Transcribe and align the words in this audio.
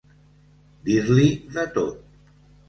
Dir-li 0.87 1.27
de 1.59 1.67
tot. 1.77 2.33